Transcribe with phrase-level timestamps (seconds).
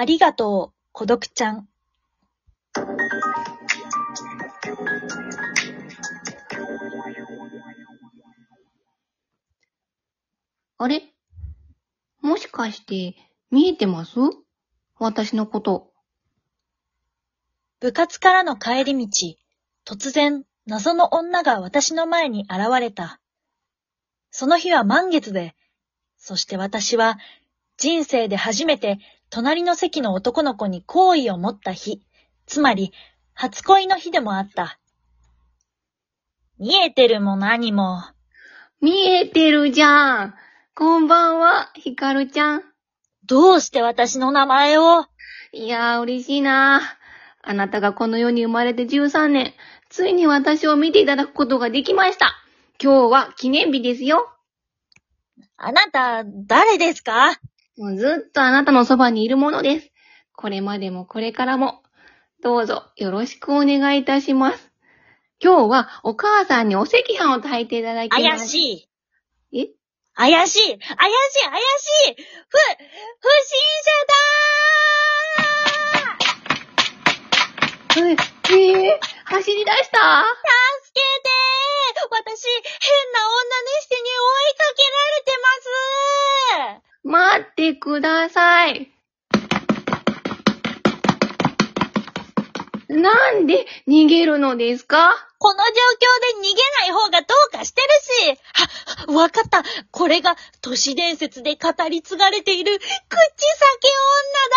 [0.00, 1.68] ありがとう、孤独ちゃん。
[10.78, 11.02] あれ？
[12.22, 13.16] もしかして、
[13.50, 14.12] 見えてます？
[15.00, 15.90] 私のこと。
[17.80, 19.34] 部活からの帰り道、
[19.84, 23.20] 突然、謎の女が私の前に現れた。
[24.30, 25.56] その日は満月で、
[26.16, 27.18] そして私は、
[27.78, 29.00] 人生で初めて、
[29.30, 32.02] 隣の席の男の子に好意を持った日、
[32.46, 32.92] つまり、
[33.34, 34.78] 初恋の日でもあった。
[36.58, 38.02] 見えてるも何も。
[38.80, 40.34] 見えてるじゃん
[40.74, 42.62] こんばんは、ひかるちゃん。
[43.26, 45.04] どうして私の名前を？
[45.52, 46.80] いやー、嬉しいな
[47.42, 49.54] あなたがこの世に生まれて13年、
[49.88, 52.34] ついに私を見ていただくことができました。
[52.82, 54.28] 今日は記念日ですよ。
[55.56, 57.38] あなた、誰ですか？
[57.78, 59.92] もうずっとあなたのそばにいるものです。
[60.34, 61.84] これまでもこれからも、
[62.42, 64.72] どうぞよろしくお願いいたします。
[65.40, 68.22] 今日はお母さんにお赤飯を炊いていただきます。
[68.22, 68.88] 怪し
[69.52, 69.62] い。
[69.62, 69.68] い。
[70.14, 70.82] 怪しい怪しい怪し
[72.08, 72.58] いふ、
[73.20, 73.54] 不審
[73.84, 74.18] 者だ
[77.98, 80.24] え、えー、走り出した？
[80.26, 81.30] 助けて
[82.10, 82.58] 私、変
[83.12, 84.10] な女にしてに追
[84.50, 85.38] いかけられて
[86.74, 88.92] ます待ってください。
[92.88, 95.14] なんで逃げるのですか？
[95.38, 95.72] この状況
[96.42, 97.88] で逃げない方がどうかしてる
[98.34, 98.40] し。
[99.08, 99.62] あ、わかった。
[99.92, 102.78] これが都市伝説で語り継がれている。
[102.78, 104.56] 口裂け女だ。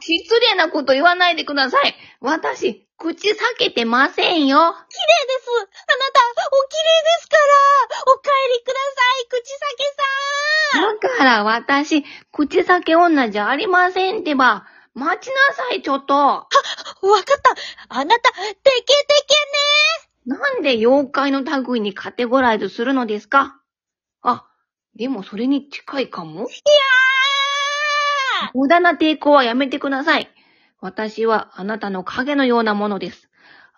[0.00, 1.94] いや失礼なこと言わないでください。
[2.20, 4.56] 私、口裂けてませんよ。
[4.56, 5.50] ー綺麗です。
[5.50, 7.42] あなた、お綺麗ですから。
[8.12, 8.80] お帰りくださ
[9.24, 9.28] い。
[9.28, 9.59] 口
[11.00, 14.66] だから私、口裂け女じゃありませんってば。
[14.92, 16.14] 待ちなさい、ちょっと。
[16.14, 16.50] わかっ
[17.42, 17.54] た
[17.88, 18.64] あなた、テケテ
[20.24, 23.60] ケねなんで妖怪の類にカテゴライズするのですか？
[24.22, 24.46] あ、
[24.96, 26.40] でもそれに近いかも？
[26.40, 30.28] いやー無駄な抵抗はやめてください。
[30.80, 33.28] 私はあなたの影のようなものです。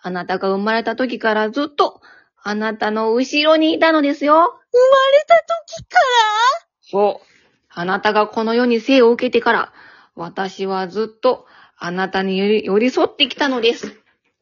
[0.03, 2.01] あなたが生まれた時からずっと、
[2.43, 4.35] あなたの後ろにいたのですよ。
[4.35, 5.37] 生まれた
[5.77, 6.72] 時から？
[6.93, 7.27] そう。
[7.71, 9.73] あなたがこの世に生を受けてから、
[10.15, 11.47] 私はずっと
[11.79, 13.99] あなたに寄り寄り添ってきたのです。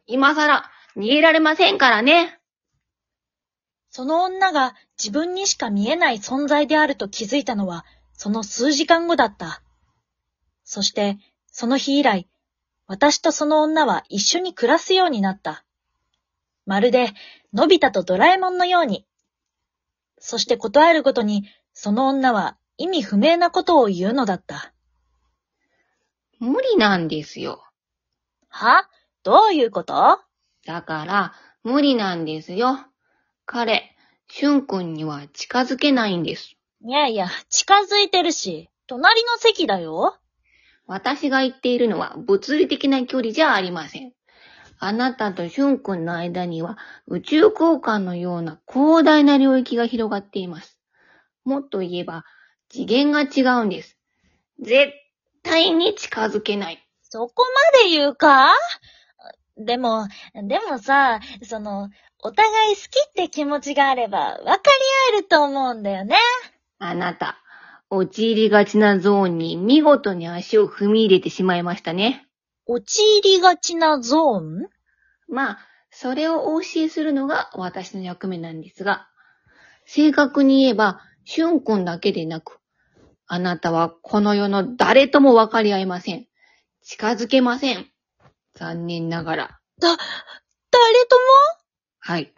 [0.08, 2.40] 今更逃げられませんからね。
[3.88, 7.84] その女が自分にしか見えない存在であると気づいたのは、
[8.14, 9.62] その数時間後だった。
[10.64, 12.28] そして、その日以来、
[12.88, 15.64] 私とその女は一緒に暮らすようになった。
[16.66, 17.12] まるで、
[17.52, 19.06] のび太とドラえもんのように。
[20.18, 21.48] そしてことあるごとに、
[21.82, 24.74] その女は意味不明なことを言うのだった。
[26.38, 27.64] 無理なんですよ。
[28.50, 28.86] は？
[29.22, 30.20] どういうこと？
[30.66, 31.32] だから、
[31.64, 32.80] 無理なんですよ。
[33.46, 33.96] 彼、
[34.28, 36.54] しゅんくんには近づけないんです。
[36.84, 40.18] いやいや、近づいてるし、隣の席だよ。
[40.86, 44.12] 私が言っているのは物理的な距離じゃありません。
[44.80, 46.76] あなたとしゅんくんの間には
[47.06, 50.76] 宇宙空間のような広大な領域が広がっています。
[51.44, 52.24] もっと言えば
[52.68, 53.96] 次元が違うんです。
[54.60, 54.92] 絶
[55.42, 56.86] 対に近づけない。
[57.02, 58.52] そこまで言うか？
[59.56, 61.90] でも、でもさ、その、
[62.22, 64.50] お互い好きって気持ちがあれば分かり
[65.14, 66.16] 合えると思うんだよね。
[66.78, 67.38] あなた、
[67.90, 72.26] 陥りがちなゾーンに見事に足を踏み入れてしまいましたね。
[72.66, 74.68] 陥りがちなゾーン？
[75.28, 75.58] まあ、
[75.90, 79.08] それをお教えするのが私の役目なんですが、
[79.84, 82.58] 正確に言えば、しゅんくんだけでなく、
[83.26, 86.26] あなたはこの世の誰とも分かり合えません。
[86.82, 87.86] 近づけません。
[88.54, 89.60] 残念ながら。
[89.80, 91.16] 誰と
[92.00, 92.32] はい。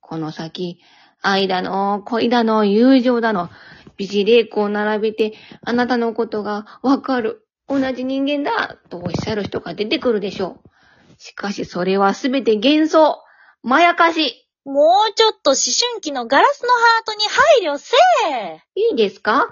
[0.00, 0.80] この先、
[1.22, 3.48] 愛だの、恋だの、友情だの、
[3.96, 10.70] 美人霊子を並べて、あなたのことがわかる、同じ人間だ、とおっしゃる人が出てくるでしょう。
[11.18, 13.18] しかしそれはすべて幻想、
[13.62, 14.43] まやかし。
[14.64, 17.24] ももうちょっと思春期のガラスのハートに
[17.60, 17.92] 配慮せ
[18.30, 19.50] えいいですか？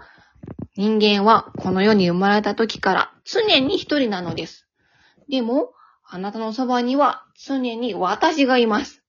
[0.75, 4.67] 人間はこの世に生まれた時から常に一人なのです。
[5.29, 5.73] でも、
[6.09, 9.03] あなたのそばには常に私がいます。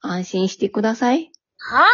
[0.00, 1.32] 安心してください。
[1.58, 1.84] はぁ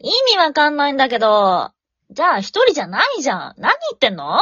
[0.00, 1.70] 意味わかんないんだけど。
[2.10, 3.54] じゃあ一人じゃないじゃん。
[3.58, 4.38] 何言ってんの？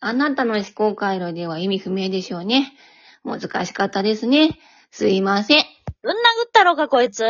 [0.00, 2.72] あなたの思考回路では意味不明でしょうね。
[3.24, 4.58] 難しかったですね。
[4.90, 5.64] すいません。
[6.02, 7.24] ぶん殴ったろか、こいつ。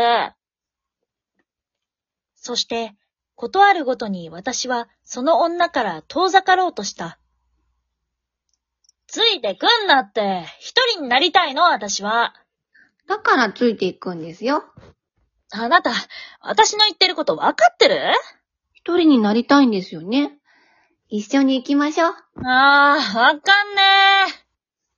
[2.47, 2.95] そして、
[3.35, 7.19] ことあるごとに私はその女から遠ざかろうとした。
[9.09, 10.45] ついてくんなって。
[10.61, 12.35] 一人になりたいの、私は。
[13.09, 14.63] だからついていくんですよ。
[15.51, 15.91] あなた、
[16.41, 17.99] 私の言ってること分かってる？
[18.75, 20.39] 一人になりたいんですよね。
[21.09, 22.11] 一緒に行きましょう。
[22.11, 22.15] あ
[22.45, 23.83] あ、わかんね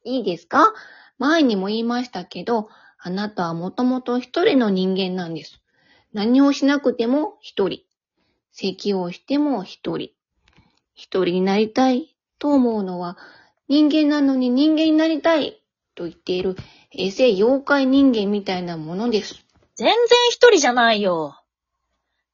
[0.04, 0.74] いいですか？
[1.16, 2.68] 前にも言いましたけど、
[2.98, 5.62] あなたはもともと一人の人間なんです。
[6.12, 7.80] 何をしなくても一人。
[8.52, 10.10] 咳をしても一人。
[10.94, 13.16] 一人になりたいと思うのは、
[13.68, 15.62] 人間なのに人間になりたい
[15.94, 16.56] と言っている、
[16.92, 19.34] エセ妖怪人間みたいなものです。
[19.76, 19.96] 全然
[20.30, 21.36] 一人じゃないよ。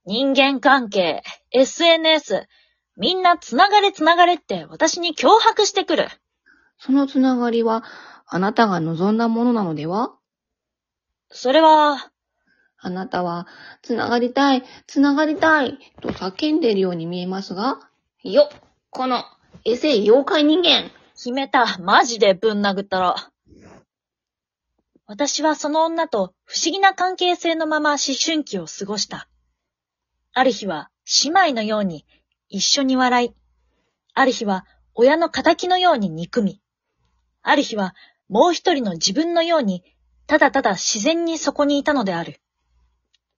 [0.07, 2.47] 人間関係、SNS、
[2.97, 6.09] みんな繋がれ繋がれって私に脅迫してくる。
[6.79, 7.85] そのつながりは、
[8.27, 10.15] あなたが望んだものなのでは？
[11.31, 12.13] それは、
[12.85, 13.47] あなたは、
[13.81, 17.81] つながりたい、つながりたい、と叫んでいるように見えますが、
[18.23, 18.59] よっ
[18.91, 19.25] この、
[19.65, 21.79] エセ妖怪人間決めた。
[21.79, 23.31] マジでぶん殴ったら。
[25.07, 29.29] 私はその女と不思議な関係性のまま思春期を過ごした。
[30.35, 30.91] ある日は
[31.25, 32.05] 姉妹のように
[32.51, 33.35] 一緒に笑い、
[34.13, 36.61] ある日は親の仇のように憎み、
[37.43, 37.95] ある日は
[38.29, 39.83] もう一人の自分のように
[40.27, 42.41] ただただ自然にそこにいたのである。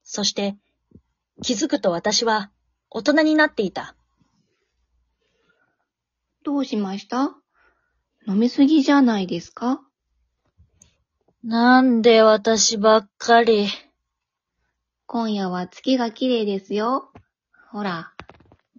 [0.09, 0.57] そして
[1.43, 2.51] 気づくと私は
[2.91, 3.97] 大人になっていた。
[6.45, 7.35] どうしました？
[8.29, 9.83] 飲みすぎじゃないですか？
[11.43, 13.67] なんで私ばっかり？
[15.07, 17.11] 今夜は月が綺麗ですよ。
[17.73, 18.13] ほら、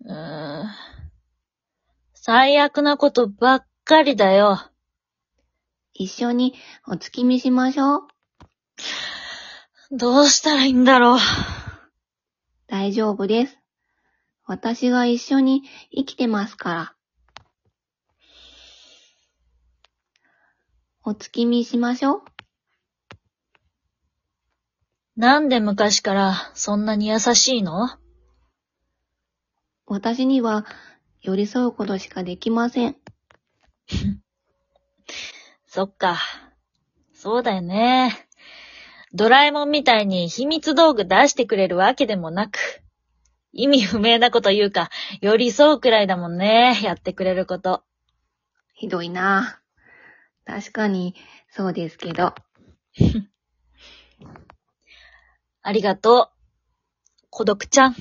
[0.05, 0.65] うーん
[2.13, 4.59] 最悪なことばっかりだよ。
[5.93, 6.55] 一緒に
[6.87, 8.07] お月見しましょう。
[9.91, 11.19] どうしたらいいんだろう。
[12.67, 13.57] 大丈夫です。
[14.45, 16.93] 私が一緒に生きてますから。
[21.05, 22.23] お月見しましょう。
[25.15, 27.89] なんで昔からそんなに優しいの？
[29.85, 30.65] 私には
[31.21, 32.97] 寄り添うことしかできません。
[35.65, 36.19] そっか。
[37.13, 38.26] そうだよね。
[39.13, 42.59] ドラえもんみたいに秘密道具出してくれるわけでもなく、
[43.53, 44.89] 意味不明なこと言うか、
[45.21, 47.83] 寄り添うくらいだもんね、やってくれること。
[48.73, 49.61] ひどいな。
[50.45, 51.15] 確かに、
[51.49, 52.35] そうですけど。
[55.61, 56.37] ありがとう。
[57.29, 57.95] 孤独ちゃん。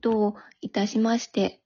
[0.00, 1.60] どういたしまして。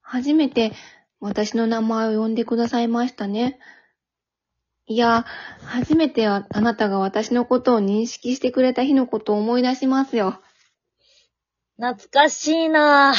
[0.00, 0.72] 初めて
[1.24, 3.58] 私の名前を呼んでくださいましたね。
[4.86, 5.24] いや、
[5.64, 10.42] 初めてああなたが私のことを認識してくれた日のことを思い出しますよ。
[11.78, 13.14] 懐かしいな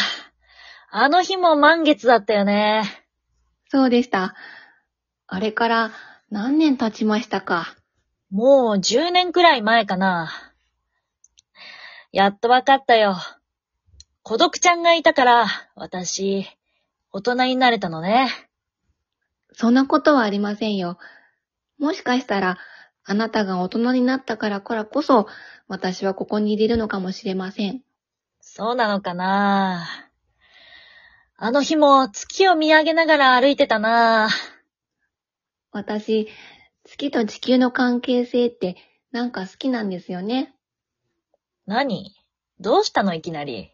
[0.91, 2.83] あの日も満月だったよね。
[3.69, 4.35] そうでした。
[5.25, 5.91] あれから
[6.29, 7.75] 何年経ちましたか？
[8.29, 10.31] もう10年くらい前かな。
[12.11, 13.15] やっとわかったよ。
[14.21, 16.45] 孤独ちゃんがいたから、私、
[17.15, 18.27] 大人になれたのね。
[19.53, 20.97] そんなことはありませんよ。
[21.77, 22.57] もしかしたら、
[23.06, 25.25] あなたが大人になったからこらこそ、
[25.69, 27.83] 私はここにいれるのかもしれません。
[28.41, 29.88] そうなのかな
[31.38, 34.27] あの日も月を見上げながら歩いてたな
[35.72, 36.27] 私、
[36.84, 38.75] 月と地球の関係性って
[39.13, 40.53] なんか好きなんですよね。
[41.65, 42.13] 何？
[42.60, 43.72] どうしたのいきなり？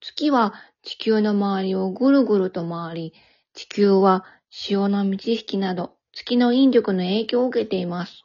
[0.00, 3.14] 月は地球の周りをぐるぐると回り、
[3.54, 8.24] 地球は潮の満ち引きなど月の引力の影響を受けています。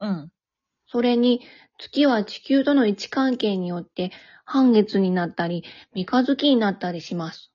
[0.00, 0.32] うん。
[0.86, 1.40] それに、
[1.78, 4.10] 月は地球との位置関係によって
[4.44, 7.52] 半月になったり、三日月になったりします。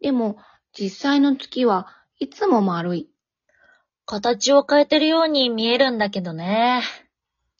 [0.00, 0.36] でも、
[0.72, 3.10] 実際の月はいつも丸い。
[4.04, 6.82] 形を変えてるように見えるんだけどね。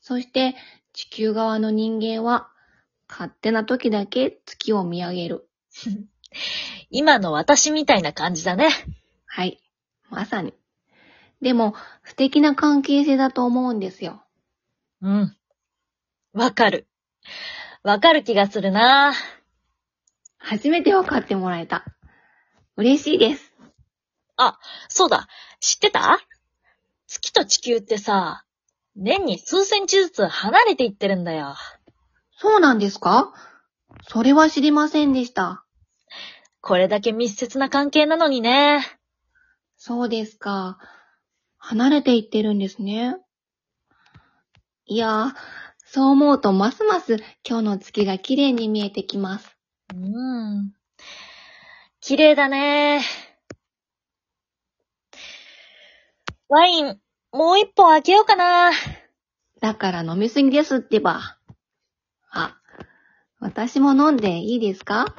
[0.00, 0.54] そして、
[0.92, 2.48] 地球側の人間は、
[3.08, 5.49] 勝手な時だけ月を見上げる。
[6.90, 8.70] 今の私みたいな感じだね。
[9.26, 9.60] はい。
[10.08, 10.54] まさに。
[11.40, 14.22] でも、素敵な関係性だと思うんですよ。
[15.00, 15.36] うん。
[16.32, 16.86] わかる。
[17.82, 19.14] わかる気がするな
[20.38, 21.84] 初めて分かってもらえた。
[22.76, 23.54] 嬉しいです。
[24.88, 25.28] そうだ。
[25.60, 26.18] 知ってた？
[27.06, 28.44] 月と地球ってさ、
[28.96, 31.56] 年に数センチずつ離れていってるんだよ。
[32.38, 33.32] そうなんですか？
[34.08, 35.64] それは知りませんでした。
[36.62, 38.80] これだけ密接な関係なのにね。
[39.76, 40.78] そうですか。
[41.56, 43.16] 離れていってるんですね。
[44.84, 45.34] いや、
[45.78, 47.16] そう思うとますます
[47.48, 49.56] 今日の月が綺麗に見えてきます。
[49.94, 50.72] うん。
[52.00, 53.02] 綺麗だね
[56.48, 57.00] ワイン、
[57.32, 58.70] もう一本開けようかな。
[59.60, 61.38] だから飲みすぎですってば。
[62.30, 62.56] あ、
[63.38, 65.14] 私も飲んでいいですか？